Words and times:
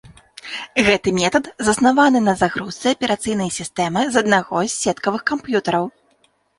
Гэты 0.87 1.13
метад 1.17 1.45
заснаваны 1.67 2.19
на 2.29 2.33
загрузцы 2.41 2.85
аперацыйнай 2.97 3.55
сістэмы 3.61 4.01
з 4.17 4.27
аднаго 4.27 4.67
з 4.69 4.75
сеткавых 4.83 5.21
камп'ютараў. 5.33 5.85